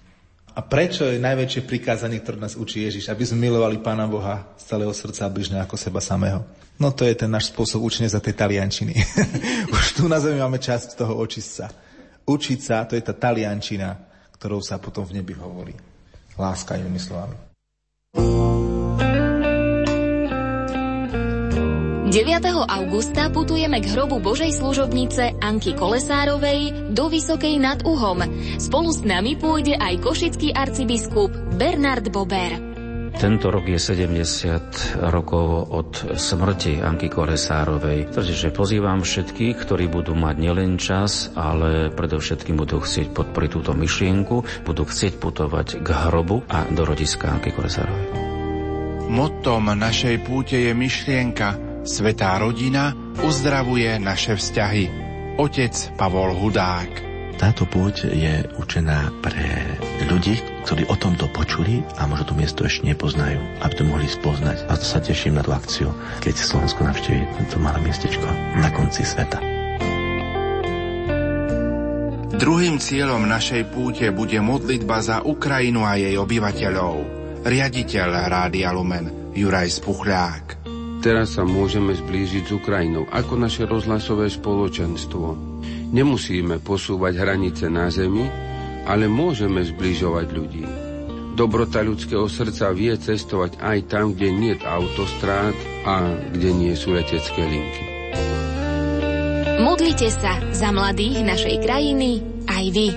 A 0.55 0.63
prečo 0.63 1.07
je 1.07 1.19
najväčšie 1.19 1.67
prikázanie, 1.67 2.23
ktoré 2.23 2.39
nás 2.39 2.55
učí 2.55 2.83
Ježiš? 2.87 3.11
Aby 3.11 3.27
sme 3.27 3.51
milovali 3.51 3.83
Pána 3.83 4.07
Boha 4.07 4.55
z 4.55 4.71
celého 4.71 4.91
srdca 4.95 5.27
a 5.27 5.31
bližne 5.31 5.59
ako 5.59 5.75
seba 5.75 5.99
samého. 5.99 6.47
No 6.79 6.95
to 6.95 7.03
je 7.03 7.15
ten 7.15 7.27
náš 7.27 7.51
spôsob 7.51 7.83
učenia 7.83 8.07
za 8.07 8.23
tej 8.23 8.39
taliančiny. 8.39 8.95
Už 9.75 9.99
tu 9.99 10.07
na 10.07 10.23
zemi 10.23 10.39
máme 10.39 10.63
časť 10.63 10.95
toho 10.95 11.19
očistca. 11.19 11.67
Učiť 12.23 12.59
sa, 12.59 12.87
to 12.87 12.95
je 12.95 13.03
tá 13.03 13.11
taliančina, 13.11 14.08
ktorou 14.39 14.63
sa 14.63 14.79
potom 14.79 15.03
v 15.03 15.19
nebi 15.19 15.35
hovorí. 15.35 15.75
Láska 16.39 16.79
inými 16.79 16.97
slovami. 16.97 17.35
thank 18.09 18.23
you 18.23 18.59
9. 22.09 22.41
augusta 22.65 23.29
putujeme 23.29 23.85
k 23.85 23.93
hrobu 23.93 24.17
Božej 24.17 24.57
služobnice 24.57 25.37
Anky 25.45 25.77
Kolesárovej 25.77 26.89
do 26.89 27.05
Vysokej 27.05 27.61
nad 27.61 27.85
Uhom. 27.85 28.25
Spolu 28.57 28.89
s 28.89 29.05
nami 29.05 29.37
pôjde 29.37 29.77
aj 29.77 30.01
košický 30.01 30.49
arcibiskup 30.49 31.29
Bernard 31.61 32.09
Bober. 32.09 32.68
Tento 33.17 33.49
rok 33.49 33.65
je 33.65 33.79
70 33.81 35.01
rokov 35.09 35.73
od 35.73 36.13
smrti 36.13 36.83
Anky 36.83 37.09
Kolesárovej. 37.09 38.13
Takže 38.13 38.53
pozývam 38.53 39.01
všetkých, 39.01 39.55
ktorí 39.65 39.89
budú 39.89 40.13
mať 40.13 40.35
nielen 40.37 40.77
čas, 40.77 41.33
ale 41.33 41.89
predovšetkým 41.89 42.59
budú 42.59 42.83
chcieť 42.83 43.15
podporiť 43.15 43.49
túto 43.49 43.73
myšlienku, 43.73 44.67
budú 44.67 44.83
chcieť 44.85 45.17
putovať 45.17 45.81
k 45.81 45.87
hrobu 46.11 46.45
a 46.45 46.69
do 46.69 46.85
rodiska 46.85 47.33
Anky 47.33 47.55
Kolesárovej. 47.55 48.29
Mottom 49.09 49.73
našej 49.73 50.21
púte 50.21 50.59
je 50.59 50.71
myšlienka– 50.77 51.55
Svetá 51.89 52.35
rodina 52.37 52.91
uzdravuje 53.23 53.97
naše 54.03 54.35
vzťahy. 54.35 54.85
Otec 55.39 55.73
Pavol 55.95 56.35
Hudák. 56.35 56.91
Táto 57.39 57.63
púť 57.63 58.11
je 58.11 58.43
učená 58.59 59.07
pre 59.23 59.63
ľudí, 60.11 60.35
ktorí 60.65 60.87
o 60.89 60.95
tomto 60.95 61.29
počuli 61.31 61.85
a 61.99 62.07
možno 62.09 62.31
to 62.31 62.33
miesto 62.35 62.65
ešte 62.65 62.87
nepoznajú, 62.87 63.39
aby 63.61 63.73
to 63.75 63.83
mohli 63.83 64.07
spoznať. 64.07 64.67
A 64.67 64.73
to 64.75 64.85
sa 64.85 64.99
teším 64.99 65.37
na 65.37 65.43
tú 65.43 65.51
akciu, 65.55 65.91
keď 66.19 66.33
Slovensko 66.35 66.81
navštíví 66.87 67.23
tento 67.37 67.57
malé 67.61 67.79
miestečko 67.83 68.27
na 68.57 68.69
konci 68.73 69.03
sveta. 69.03 69.39
Druhým 72.39 72.79
cieľom 72.79 73.27
našej 73.27 73.67
púte 73.67 74.07
bude 74.15 74.39
modlitba 74.39 75.03
za 75.03 75.17
Ukrajinu 75.27 75.83
a 75.83 75.99
jej 75.99 76.15
obyvateľov. 76.15 76.95
Riaditeľ 77.43 78.09
Rádia 78.31 78.71
Lumen 78.71 79.35
Juraj 79.35 79.83
Spuchľák. 79.83 80.45
Teraz 80.99 81.39
sa 81.39 81.47
môžeme 81.47 81.95
zblížiť 81.95 82.43
s 82.47 82.55
Ukrajinou 82.55 83.07
ako 83.07 83.39
naše 83.39 83.63
rozhlasové 83.63 84.27
spoločenstvo. 84.27 85.35
Nemusíme 85.95 86.59
posúvať 86.59 87.13
hranice 87.19 87.71
na 87.71 87.87
zemi, 87.87 88.48
ale 88.89 89.05
môžeme 89.05 89.61
zbližovať 89.61 90.27
ľudí. 90.33 90.65
Dobrota 91.37 91.85
ľudského 91.85 92.25
srdca 92.25 92.73
vie 92.73 92.97
cestovať 92.97 93.61
aj 93.61 93.77
tam, 93.87 94.17
kde 94.17 94.33
nie 94.33 94.57
je 94.57 94.65
autostrád 94.65 95.55
a 95.85 96.17
kde 96.33 96.49
nie 96.51 96.73
sú 96.73 96.97
letecké 96.97 97.39
linky. 97.45 97.83
Modlite 99.61 100.09
sa 100.09 100.41
za 100.49 100.73
mladých 100.73 101.21
našej 101.21 101.55
krajiny 101.61 102.25
aj 102.49 102.65
vy. 102.73 102.87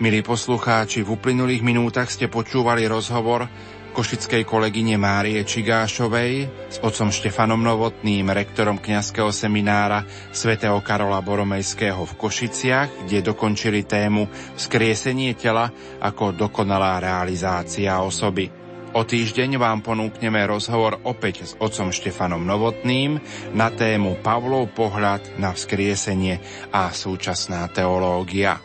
Milí 0.00 0.20
poslucháči, 0.24 1.04
v 1.04 1.12
uplynulých 1.12 1.62
minútach 1.62 2.08
ste 2.08 2.26
počúvali 2.26 2.88
rozhovor 2.88 3.46
košickej 3.90 4.46
kolegyne 4.46 4.94
Márie 4.94 5.42
Čigášovej 5.42 6.46
s 6.70 6.78
otcom 6.78 7.10
Štefanom 7.10 7.58
Novotným, 7.58 8.30
rektorom 8.30 8.78
kňazského 8.78 9.34
seminára 9.34 10.06
svätého 10.30 10.78
Karola 10.80 11.18
Boromejského 11.18 12.06
v 12.06 12.16
Košiciach, 12.16 13.10
kde 13.10 13.26
dokončili 13.26 13.82
tému 13.82 14.30
Vzkriesenie 14.54 15.34
tela 15.34 15.74
ako 15.98 16.32
dokonalá 16.34 17.02
realizácia 17.02 17.98
osoby. 17.98 18.50
O 18.90 19.06
týždeň 19.06 19.54
vám 19.58 19.86
ponúkneme 19.86 20.42
rozhovor 20.50 20.98
opäť 21.06 21.46
s 21.46 21.52
otcom 21.58 21.94
Štefanom 21.94 22.42
Novotným 22.42 23.22
na 23.54 23.70
tému 23.70 24.18
Pavlov 24.18 24.74
pohľad 24.74 25.38
na 25.38 25.54
vzkriesenie 25.54 26.42
a 26.74 26.90
súčasná 26.90 27.70
teológia. 27.70 28.58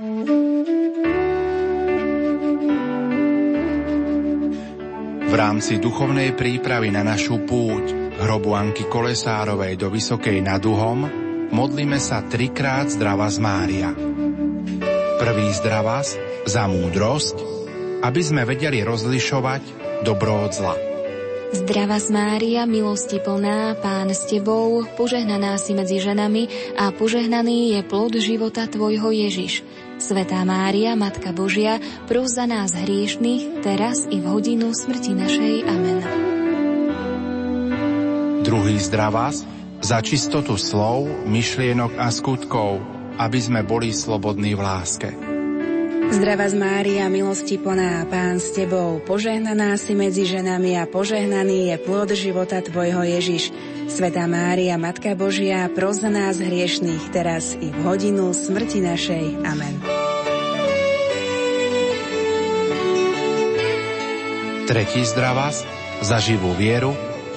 V 0.00 0.49
rámci 5.40 5.80
duchovnej 5.80 6.36
prípravy 6.36 6.92
na 6.92 7.00
našu 7.00 7.40
púť 7.48 8.12
hrobu 8.20 8.52
Anky 8.52 8.84
Kolesárovej 8.92 9.80
do 9.80 9.88
Vysokej 9.88 10.36
nad 10.44 10.60
Uhom 10.60 11.08
modlíme 11.48 11.96
sa 11.96 12.20
trikrát 12.28 12.92
zdrava 12.92 13.24
z 13.32 13.40
Mária. 13.40 13.88
Prvý 15.16 15.48
zdravas 15.56 16.20
za 16.44 16.68
múdrosť, 16.68 17.40
aby 18.04 18.20
sme 18.20 18.44
vedeli 18.44 18.84
rozlišovať 18.84 19.62
dobro 20.04 20.44
od 20.44 20.52
zla. 20.52 20.89
Zdrava 21.50 21.98
Mária, 22.14 22.62
milosti 22.62 23.18
plná, 23.18 23.74
Pán 23.82 24.14
s 24.14 24.22
Tebou, 24.30 24.86
požehnaná 24.94 25.58
si 25.58 25.74
medzi 25.74 25.98
ženami 25.98 26.46
a 26.78 26.94
požehnaný 26.94 27.74
je 27.74 27.80
plod 27.82 28.14
života 28.22 28.70
Tvojho 28.70 29.10
Ježiš. 29.10 29.66
Svetá 29.98 30.46
Mária, 30.46 30.94
Matka 30.94 31.34
Božia, 31.34 31.82
pros 32.06 32.38
za 32.38 32.46
nás 32.46 32.70
hriešných, 32.70 33.66
teraz 33.66 34.06
i 34.06 34.22
v 34.22 34.26
hodinu 34.30 34.70
smrti 34.70 35.10
našej. 35.10 35.54
Amen. 35.66 35.98
Druhý 38.46 38.78
zdravás 38.78 39.42
za 39.82 39.98
čistotu 40.06 40.54
slov, 40.54 41.10
myšlienok 41.26 41.98
a 41.98 42.14
skutkov, 42.14 42.78
aby 43.18 43.38
sme 43.42 43.66
boli 43.66 43.90
slobodní 43.90 44.54
v 44.54 44.62
láske. 44.62 45.39
Zdrava 46.10 46.50
z 46.50 46.58
Mária, 46.58 47.06
milosti 47.06 47.54
plná, 47.54 48.02
Pán 48.10 48.42
s 48.42 48.50
Tebou, 48.50 48.98
požehnaná 48.98 49.78
si 49.78 49.94
medzi 49.94 50.26
ženami 50.26 50.74
a 50.74 50.90
požehnaný 50.90 51.70
je 51.70 51.76
plod 51.78 52.10
života 52.18 52.58
Tvojho 52.58 53.06
Ježiš. 53.06 53.54
Svetá 53.86 54.26
Mária, 54.26 54.74
Matka 54.74 55.14
Božia, 55.14 55.70
pros 55.70 56.02
za 56.02 56.10
nás 56.10 56.42
hriešných, 56.42 57.14
teraz 57.14 57.54
i 57.54 57.70
v 57.70 57.78
hodinu 57.86 58.34
smrti 58.34 58.82
našej. 58.82 59.24
Amen. 59.46 59.74
Tretí 64.66 65.06
zdravás 65.06 65.62
za 66.02 66.18
živú 66.18 66.58
vieru, 66.58 66.90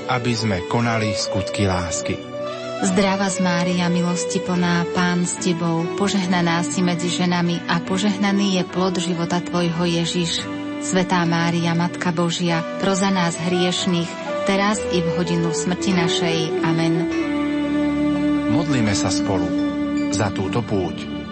aby 0.09 0.33
sme 0.33 0.65
konali 0.65 1.13
skutky 1.13 1.69
lásky. 1.69 2.32
Zdrava 2.83 3.31
z 3.31 3.39
Mária, 3.39 3.87
milosti 3.87 4.43
plná, 4.43 4.83
Pán 4.91 5.23
s 5.23 5.39
Tebou, 5.39 5.87
požehnaná 5.95 6.67
si 6.67 6.83
medzi 6.83 7.07
ženami 7.07 7.63
a 7.71 7.79
požehnaný 7.79 8.59
je 8.59 8.63
plod 8.67 8.99
života 8.99 9.39
Tvojho 9.39 9.87
Ježiš. 9.87 10.43
Svetá 10.83 11.23
Mária, 11.23 11.71
Matka 11.79 12.11
Božia, 12.11 12.59
pro 12.83 12.91
za 12.91 13.07
nás 13.07 13.39
hriešných, 13.39 14.11
teraz 14.43 14.83
i 14.91 14.99
v 14.99 15.07
hodinu 15.15 15.55
smrti 15.55 15.95
našej. 15.95 16.37
Amen. 16.67 16.93
Modlíme 18.51 18.91
sa 18.91 19.07
spolu 19.07 19.47
za 20.11 20.27
túto 20.35 20.59
púť. 20.59 21.22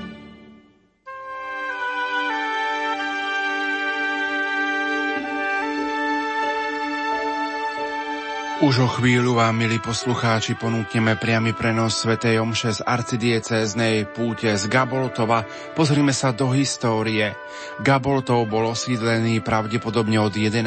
Už 8.62 8.86
o 8.86 8.86
chvíľu 8.86 9.42
vám, 9.42 9.58
milí 9.58 9.82
poslucháči, 9.82 10.54
ponúkneme 10.54 11.18
priamy 11.18 11.50
prenos 11.50 12.06
Sv. 12.06 12.14
Omše 12.22 12.78
z 12.78 12.86
arcidiecéznej 12.86 14.06
púte 14.14 14.54
z 14.54 14.70
Gaboltova. 14.70 15.50
Pozrime 15.74 16.14
sa 16.14 16.30
do 16.30 16.54
histórie. 16.54 17.34
Gaboltov 17.82 18.46
bol 18.46 18.70
osídlený 18.70 19.42
pravdepodobne 19.42 20.22
od 20.22 20.38
11. 20.38 20.62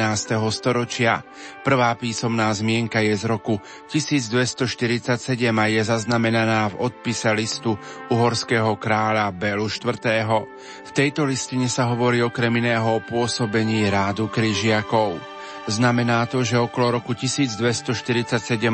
storočia. 0.51 1.23
Prvá 1.63 1.95
písomná 1.95 2.51
zmienka 2.51 2.99
je 2.99 3.15
z 3.15 3.31
roku 3.31 3.63
1247 3.87 5.55
a 5.55 5.65
je 5.71 5.79
zaznamenaná 5.87 6.75
v 6.75 6.91
odpise 6.91 7.31
listu 7.31 7.79
uhorského 8.11 8.75
kráľa 8.75 9.31
Belu 9.31 9.71
IV. 9.71 10.19
V 10.83 10.91
tejto 10.91 11.23
listine 11.23 11.71
sa 11.71 11.87
hovorí 11.87 12.19
okrem 12.19 12.59
iného 12.59 12.99
o 12.99 12.99
pôsobení 12.99 13.87
rádu 13.87 14.27
kryžiakov. 14.27 15.34
Znamená 15.65 16.29
to, 16.29 16.45
že 16.45 16.61
okolo 16.61 17.01
roku 17.01 17.17
1247 17.17 17.97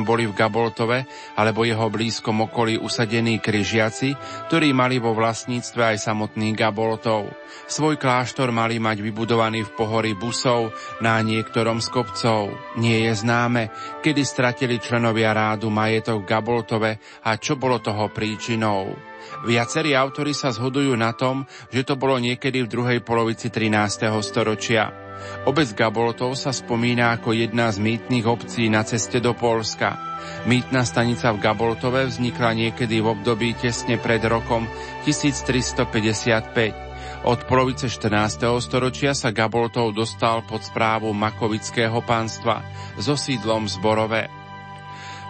boli 0.04 0.28
v 0.28 0.36
Gaboltove 0.36 1.08
alebo 1.40 1.64
jeho 1.64 1.88
blízkom 1.88 2.52
okolí 2.52 2.76
usadení 2.76 3.40
kryžiaci, 3.40 4.12
ktorí 4.52 4.76
mali 4.76 5.00
vo 5.00 5.16
vlastníctve 5.16 5.96
aj 5.96 5.98
samotný 6.04 6.52
Gaboltov. 6.52 7.32
Svoj 7.72 7.96
kláštor 7.96 8.52
mali 8.52 8.84
mať 8.84 9.08
vybudovaný 9.08 9.64
v 9.64 9.72
pohorí 9.72 10.12
Busov 10.20 10.76
na 11.00 11.16
niektorom 11.24 11.80
z 11.80 11.88
kopcov. 11.96 12.52
Nie 12.76 13.08
je 13.08 13.24
známe, 13.24 13.72
kedy 14.04 14.28
stratili 14.28 14.76
členovia 14.76 15.32
rádu 15.32 15.72
majetok 15.72 16.28
v 16.28 16.28
Gaboltove 16.28 16.92
a 17.24 17.40
čo 17.40 17.56
bolo 17.56 17.80
toho 17.80 18.12
príčinou. 18.12 18.92
Viacerí 19.48 19.96
autori 19.96 20.36
sa 20.36 20.52
zhodujú 20.52 20.92
na 21.00 21.16
tom, 21.16 21.48
že 21.72 21.88
to 21.88 21.96
bolo 21.96 22.20
niekedy 22.20 22.68
v 22.68 22.72
druhej 22.72 23.00
polovici 23.00 23.48
13. 23.48 24.12
storočia. 24.20 25.00
Obec 25.46 25.74
Gaboltov 25.74 26.38
sa 26.38 26.54
spomína 26.54 27.18
ako 27.18 27.34
jedna 27.34 27.74
z 27.74 27.82
mýtnych 27.82 28.25
obcí 28.30 28.70
na 28.70 28.86
ceste 28.86 29.18
do 29.18 29.34
Polska. 29.34 29.98
Mýtna 30.46 30.86
stanica 30.86 31.34
v 31.34 31.42
Gaboltove 31.42 32.06
vznikla 32.10 32.54
niekedy 32.54 33.01
v 33.01 33.08
období 33.13 33.54
tesne 33.58 33.98
pred 33.98 34.22
rokom 34.25 34.70
1355. 35.06 36.92
Od 37.22 37.40
polovice 37.46 37.86
14. 37.86 38.50
storočia 38.58 39.13
sa 39.13 39.30
Gaboltov 39.30 39.94
dostal 39.94 40.42
pod 40.42 40.66
správu 40.66 41.13
Makovického 41.13 42.01
pánstva 42.01 42.66
so 42.98 43.13
sídlom 43.13 43.70
Zborové. 43.70 44.25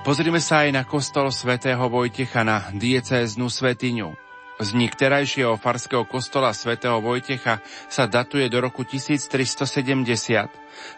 Pozrime 0.02 0.40
sa 0.40 0.66
aj 0.66 0.70
na 0.72 0.84
kostol 0.88 1.30
svätého 1.30 1.86
Vojtecha 1.92 2.42
na 2.42 2.72
diecéznu 2.74 3.52
svetiňu. 3.52 4.31
Vznik 4.62 4.94
terajšieho 4.94 5.58
farského 5.58 6.06
kostola 6.06 6.54
svätého 6.54 7.02
Vojtecha 7.02 7.66
sa 7.90 8.06
datuje 8.06 8.46
do 8.46 8.62
roku 8.62 8.86
1370. 8.86 9.98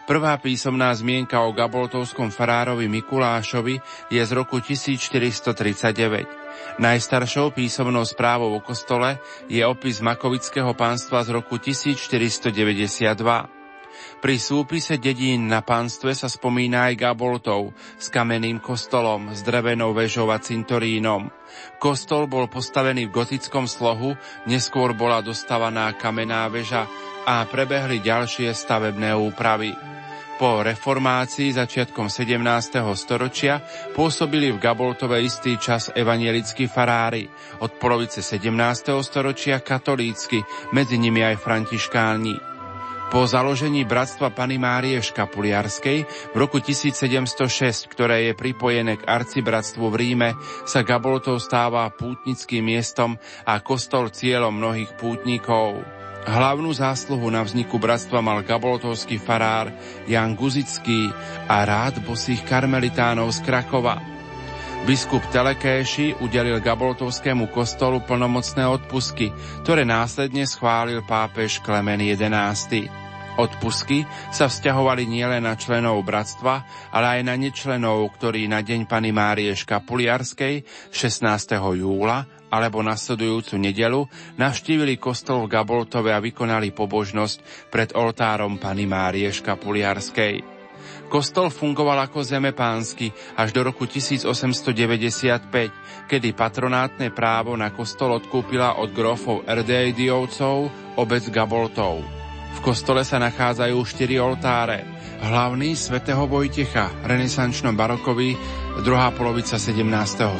Prvá 0.04 0.36
písomná 0.36 0.92
zmienka 0.92 1.40
o 1.40 1.48
gaboltovskom 1.56 2.28
farárovi 2.28 2.92
Mikulášovi 2.92 3.80
je 4.12 4.20
z 4.20 4.30
roku 4.36 4.60
1439. 4.60 6.28
Najstaršou 6.76 7.56
písomnou 7.56 8.04
správou 8.04 8.52
o 8.52 8.60
kostole 8.60 9.16
je 9.48 9.64
opis 9.64 10.04
Makovického 10.04 10.76
pánstva 10.76 11.24
z 11.24 11.32
roku 11.32 11.56
1492. 11.56 13.53
Pri 14.24 14.40
súpise 14.40 14.96
dedín 14.96 15.50
na 15.52 15.60
pánstve 15.60 16.16
sa 16.16 16.32
spomína 16.32 16.88
aj 16.88 16.94
Gaboltov 16.96 17.76
s 18.00 18.08
kamenným 18.08 18.62
kostolom, 18.62 19.32
s 19.34 19.44
drevenou 19.44 19.92
vežou 19.92 20.32
a 20.32 20.40
cintorínom. 20.40 21.28
Kostol 21.76 22.24
bol 22.24 22.48
postavený 22.48 23.06
v 23.08 23.14
gotickom 23.14 23.68
slohu, 23.68 24.16
neskôr 24.48 24.96
bola 24.96 25.20
dostavaná 25.20 25.92
kamenná 25.94 26.48
väža 26.48 26.88
a 27.28 27.44
prebehli 27.44 28.00
ďalšie 28.00 28.52
stavebné 28.52 29.12
úpravy. 29.12 29.72
Po 30.34 30.66
reformácii 30.66 31.54
začiatkom 31.54 32.10
17. 32.10 32.42
storočia 32.98 33.62
pôsobili 33.94 34.50
v 34.50 34.58
Gaboltove 34.58 35.22
istý 35.22 35.54
čas 35.62 35.94
evanielickí 35.94 36.66
farári, 36.66 37.30
od 37.62 37.78
polovice 37.78 38.18
17. 38.18 38.50
storočia 39.06 39.62
katolícky, 39.62 40.42
medzi 40.74 40.98
nimi 40.98 41.22
aj 41.22 41.38
františkáni. 41.38 42.53
Po 43.12 43.28
založení 43.28 43.84
Bratstva 43.84 44.32
Pany 44.32 44.56
Márie 44.56 45.00
Škapuliarskej 45.02 45.98
v 46.32 46.36
roku 46.36 46.62
1706, 46.62 47.90
ktoré 47.90 48.30
je 48.30 48.32
pripojené 48.32 49.00
k 49.00 49.06
arcibratstvu 49.06 49.84
v 49.90 49.96
Ríme, 49.96 50.30
sa 50.64 50.80
Gaboltov 50.86 51.42
stáva 51.42 51.88
pútnickým 51.92 52.64
miestom 52.64 53.20
a 53.44 53.60
kostol 53.60 54.08
cieľom 54.14 54.54
mnohých 54.54 54.96
pútnikov. 54.96 55.82
Hlavnú 56.24 56.72
zásluhu 56.72 57.28
na 57.28 57.44
vzniku 57.44 57.76
bratstva 57.76 58.24
mal 58.24 58.40
gaboltovský 58.40 59.20
farár 59.20 59.68
Jan 60.08 60.32
Guzický 60.32 61.12
a 61.44 61.68
rád 61.68 62.00
bosých 62.00 62.40
karmelitánov 62.48 63.28
z 63.28 63.44
Krakova. 63.44 64.13
Biskup 64.84 65.24
Telekéši 65.32 66.20
udelil 66.20 66.60
Gaboltovskému 66.60 67.48
kostolu 67.48 68.04
plnomocné 68.04 68.68
odpusky, 68.68 69.32
ktoré 69.64 69.80
následne 69.88 70.44
schválil 70.44 71.00
pápež 71.00 71.64
Klemen 71.64 72.04
XI. 72.04 72.92
Odpusky 73.40 74.04
sa 74.28 74.44
vzťahovali 74.44 75.08
nielen 75.08 75.48
na 75.48 75.56
členov 75.56 76.04
bratstva, 76.04 76.68
ale 76.92 77.16
aj 77.16 77.20
na 77.24 77.32
nečlenov, 77.32 78.12
ktorí 78.20 78.44
na 78.44 78.60
deň 78.60 78.84
Pany 78.84 79.08
Márie 79.08 79.56
Škapuliarskej 79.56 80.68
16. 80.92 81.32
júla 81.80 82.28
alebo 82.52 82.84
nasledujúcu 82.84 83.56
nedelu 83.56 84.04
navštívili 84.36 85.00
kostol 85.00 85.48
v 85.48 85.56
Gaboltove 85.56 86.12
a 86.12 86.20
vykonali 86.20 86.76
pobožnosť 86.76 87.72
pred 87.72 87.96
oltárom 87.96 88.60
Pany 88.60 88.84
Márie 88.84 89.32
Škapuliarskej. 89.32 90.53
Kostol 91.08 91.52
fungoval 91.52 92.10
ako 92.10 92.26
zemepánsky 92.26 93.14
až 93.38 93.54
do 93.54 93.62
roku 93.62 93.86
1895, 93.86 96.10
kedy 96.10 96.28
patronátne 96.34 97.14
právo 97.14 97.54
na 97.54 97.70
kostol 97.70 98.18
odkúpila 98.18 98.82
od 98.82 98.90
grofov 98.90 99.46
Erdejdiovcov 99.46 100.72
obec 100.98 101.22
Gaboltov. 101.30 102.02
V 102.54 102.58
kostole 102.62 103.02
sa 103.02 103.18
nachádzajú 103.18 103.78
štyri 103.82 104.18
oltáre. 104.18 104.86
Hlavný 105.24 105.78
svätého 105.78 106.26
Vojtecha, 106.28 106.90
renesančno 107.06 107.72
barokový, 107.72 108.36
druhá 108.82 109.14
polovica 109.14 109.56
17. 109.56 109.86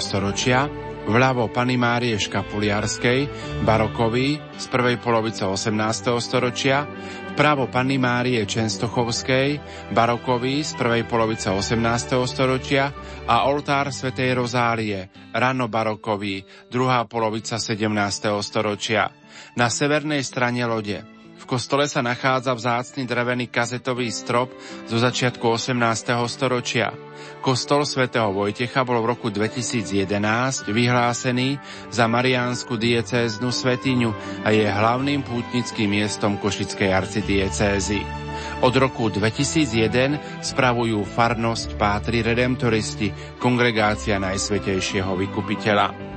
storočia, 0.02 0.66
vľavo 1.04 1.52
Pany 1.52 1.76
Márie 1.76 2.16
Škapuliarskej, 2.16 3.28
barokový, 3.64 4.40
z 4.56 4.66
prvej 4.72 4.96
polovice 5.00 5.44
18. 5.44 6.16
storočia, 6.20 6.88
vpravo 7.34 7.66
Panny 7.66 7.98
Márie 7.98 8.46
Čenstochovskej, 8.46 9.58
barokový, 9.90 10.62
z 10.62 10.78
prvej 10.78 11.02
polovice 11.10 11.50
18. 11.50 12.14
storočia 12.30 12.94
a 13.26 13.50
oltár 13.50 13.90
svätej 13.90 14.38
Rozálie, 14.38 15.10
rano 15.34 15.66
barokový, 15.66 16.46
druhá 16.70 17.02
polovica 17.10 17.58
17. 17.58 17.90
storočia. 18.38 19.10
Na 19.58 19.66
severnej 19.66 20.22
strane 20.22 20.62
lode 20.62 21.13
v 21.44 21.60
kostole 21.60 21.84
sa 21.84 22.00
nachádza 22.00 22.56
vzácny 22.56 23.04
drevený 23.04 23.52
kazetový 23.52 24.08
strop 24.08 24.48
zo 24.88 24.96
začiatku 24.96 25.44
18. 25.44 25.76
storočia. 26.24 26.96
Kostol 27.44 27.84
svätého 27.84 28.32
Vojtecha 28.32 28.80
bol 28.80 29.04
v 29.04 29.12
roku 29.12 29.28
2011 29.28 29.92
vyhlásený 30.72 31.60
za 31.92 32.08
mariánsku 32.08 32.80
diecéznu 32.80 33.52
svetiňu 33.52 34.40
a 34.40 34.56
je 34.56 34.64
hlavným 34.64 35.20
pútnickým 35.20 35.92
miestom 35.92 36.40
Košickej 36.40 36.88
arcidiecézy. 36.88 38.00
Od 38.64 38.72
roku 38.80 39.12
2001 39.12 40.40
spravujú 40.40 41.04
farnosť 41.04 41.76
Pátri 41.76 42.24
Redemptoristi, 42.24 43.12
kongregácia 43.36 44.16
Najsvetejšieho 44.16 45.12
vykupiteľa. 45.12 46.13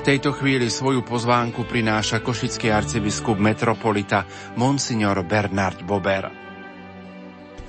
V 0.00 0.08
tejto 0.16 0.32
chvíli 0.32 0.72
svoju 0.72 1.04
pozvánku 1.04 1.68
prináša 1.68 2.24
košický 2.24 2.72
arcibiskup 2.72 3.36
metropolita 3.36 4.24
Monsignor 4.56 5.20
Bernard 5.28 5.84
Bober. 5.84 6.24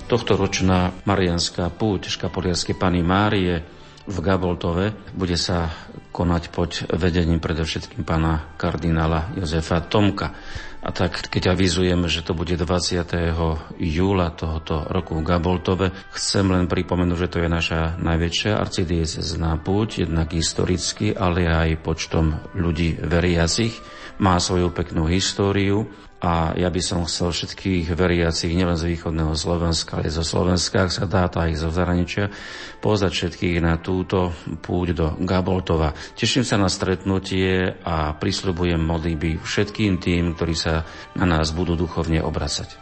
Tohto 0.08 0.40
ročná 0.40 0.96
marianská 1.04 1.68
púť 1.68 2.08
Škapoliarskej 2.08 2.80
Pany 2.80 3.04
Márie 3.04 3.60
v 4.08 4.16
Gaboltove 4.24 5.12
bude 5.12 5.36
sa 5.36 5.68
konať 6.08 6.42
pod 6.48 6.88
vedením 6.96 7.36
predovšetkým 7.36 8.00
pána 8.00 8.56
kardinála 8.56 9.36
Jozefa 9.36 9.84
Tomka. 9.84 10.32
A 10.82 10.90
tak, 10.90 11.30
keď 11.30 11.54
avizujeme, 11.54 12.10
že 12.10 12.26
to 12.26 12.34
bude 12.34 12.58
20. 12.58 13.06
júla 13.78 14.34
tohoto 14.34 14.82
roku 14.90 15.14
v 15.14 15.22
Gaboltove, 15.22 15.94
chcem 16.10 16.42
len 16.50 16.66
pripomenúť, 16.66 17.18
že 17.22 17.30
to 17.30 17.38
je 17.38 17.46
naša 17.46 17.80
najväčšia 18.02 18.58
arcidiecezná 18.58 19.62
púť, 19.62 20.02
jednak 20.02 20.34
historicky, 20.34 21.14
ale 21.14 21.46
aj 21.46 21.78
počtom 21.86 22.34
ľudí 22.58 22.98
veriacich. 22.98 23.78
Má 24.18 24.42
svoju 24.42 24.74
peknú 24.74 25.06
históriu 25.06 25.86
a 26.22 26.54
ja 26.54 26.70
by 26.70 26.78
som 26.78 27.02
chcel 27.02 27.34
všetkých 27.34 27.98
veriacich, 27.98 28.54
nielen 28.54 28.78
z 28.78 28.94
východného 28.94 29.34
Slovenska, 29.34 29.98
ale 29.98 30.06
zo 30.06 30.22
Slovenska, 30.22 30.86
ak 30.86 30.94
sa 30.94 31.04
dá, 31.10 31.26
to 31.26 31.42
aj 31.42 31.58
zo 31.58 31.74
zahraničia, 31.74 32.30
pozvať 32.78 33.10
všetkých 33.10 33.58
na 33.58 33.82
túto 33.82 34.30
púť 34.62 34.88
do 34.94 35.06
Gaboltova. 35.18 35.90
Teším 36.14 36.46
sa 36.46 36.62
na 36.62 36.70
stretnutie 36.70 37.74
a 37.82 38.14
prisľubujem 38.14 38.78
modlíby 38.78 39.42
všetkým 39.42 39.98
tým, 39.98 40.38
ktorí 40.38 40.54
sa 40.54 40.86
na 41.18 41.26
nás 41.26 41.50
budú 41.50 41.74
duchovne 41.74 42.22
obracať. 42.22 42.78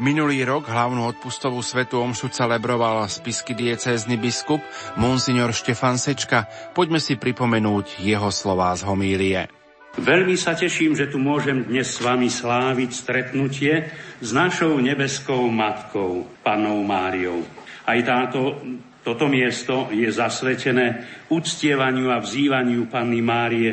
Minulý 0.00 0.42
rok 0.48 0.66
hlavnú 0.66 1.06
odpustovú 1.06 1.60
svetu 1.60 2.02
omšu 2.02 2.32
celebroval 2.32 3.04
spisky 3.06 3.52
diecézny 3.52 4.16
biskup 4.18 4.64
Monsignor 4.98 5.52
Štefan 5.54 6.00
Sečka. 6.00 6.48
Poďme 6.72 6.98
si 6.98 7.20
pripomenúť 7.20 8.00
jeho 8.00 8.32
slová 8.32 8.72
z 8.74 8.88
homílie. 8.88 9.59
Veľmi 9.98 10.38
sa 10.38 10.54
teším, 10.54 10.94
že 10.94 11.10
tu 11.10 11.18
môžem 11.18 11.66
dnes 11.66 11.82
s 11.82 11.98
vami 11.98 12.30
sláviť 12.30 12.90
stretnutie 12.94 13.90
s 14.22 14.30
našou 14.30 14.78
nebeskou 14.78 15.50
matkou, 15.50 16.30
panou 16.46 16.78
Máriou. 16.86 17.42
Aj 17.82 17.98
táto, 18.06 18.54
toto 19.02 19.26
miesto 19.26 19.90
je 19.90 20.06
zasvetené 20.06 21.10
uctievaniu 21.26 22.14
a 22.14 22.22
vzývaniu 22.22 22.86
Panny 22.86 23.18
Márie. 23.18 23.72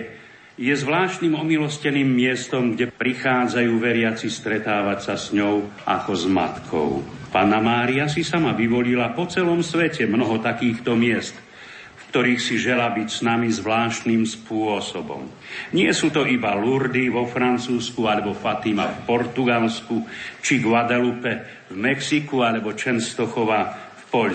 Je 0.58 0.74
zvláštnym 0.74 1.38
omilosteným 1.38 2.10
miestom, 2.10 2.74
kde 2.74 2.90
prichádzajú 2.90 3.78
veriaci 3.78 4.26
stretávať 4.34 5.00
sa 5.06 5.16
s 5.22 5.30
ňou 5.38 5.70
ako 5.86 6.12
s 6.18 6.26
matkou. 6.26 6.90
Panna 7.30 7.62
Mária 7.62 8.10
si 8.10 8.26
sama 8.26 8.58
vyvolila 8.58 9.14
po 9.14 9.30
celom 9.30 9.62
svete 9.62 10.10
mnoho 10.10 10.42
takýchto 10.42 10.98
miest 10.98 11.38
ktorých 12.10 12.39
si 12.39 12.56
žela 12.56 12.88
byť 12.96 13.08
s 13.12 13.20
nami 13.22 13.52
zvláštnym 13.52 14.24
spôsobom. 14.24 15.28
Nie 15.76 15.91
sú 15.91 16.08
to 16.10 16.24
iba 16.24 16.56
Lourdes 16.56 17.12
vo 17.12 17.28
Francúzsku, 17.28 18.08
alebo 18.08 18.32
Fatima 18.32 18.88
v 18.88 19.00
Portugalsku, 19.04 20.08
či 20.39 20.63
Guadalupe 20.63 21.65
v 21.67 21.76
Mexiku, 21.76 22.48
alebo 22.48 22.72
Čenstochova 22.72 23.60
v 23.76 24.04
Poľsku. 24.08 24.26